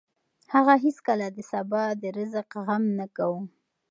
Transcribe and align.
هغه 0.53 0.73
هېڅکله 0.83 1.27
د 1.35 1.37
سبا 1.51 1.83
د 2.01 2.03
رزق 2.17 2.49
غم 2.65 2.83
نه 2.99 3.05
کاوه. 3.15 3.41